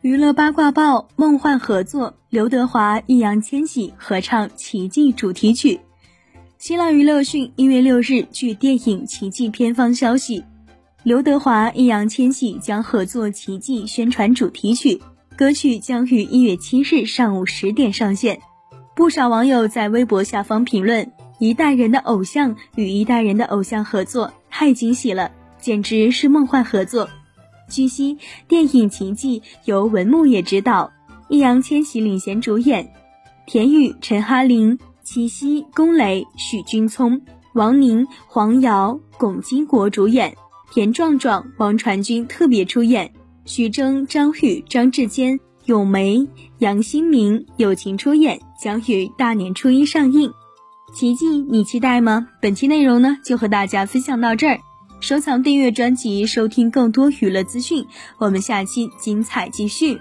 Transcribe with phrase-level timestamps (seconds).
[0.00, 5.80] 娱乐八卦报：梦幻合作，刘德华、易烊千玺合唱《奇迹》主题曲。
[6.56, 10.44] 新浪娱乐讯，一月六日，据电影《奇迹》片方消息，
[11.02, 15.02] 刘德华、易烊千玺将合作《奇迹》宣传主题曲，
[15.36, 18.38] 歌曲将于一月七日上午十点上线。
[18.94, 21.10] 不少网友在微博下方评论
[21.40, 27.08] ：“一代人的偶像与一代人的偶像合作，太惊喜了，简直是梦幻合作。”
[27.68, 28.16] 据悉，
[28.48, 30.90] 电影《奇迹》由文牧野执导，
[31.28, 32.90] 易烊千玺领衔主演，
[33.46, 37.20] 田雨、陈哈林、齐溪、龚磊、许君聪、
[37.54, 40.34] 王宁、黄瑶、巩金国主演，
[40.72, 43.12] 田壮壮、王传君特别出演，
[43.44, 46.26] 徐峥、张宇、张志坚、咏梅、
[46.58, 50.32] 杨新明友情出演，将于大年初一上映。
[50.94, 52.28] 奇迹，你期待吗？
[52.40, 54.58] 本期内容呢，就和大家分享到这儿。
[55.00, 57.86] 收藏、订阅专辑，收听更多娱乐资讯。
[58.18, 60.00] 我们下期精彩继续。